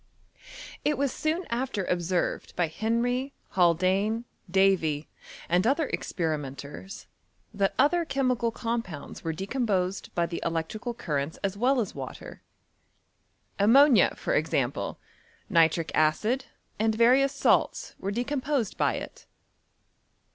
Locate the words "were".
9.23-9.33, 17.99-18.09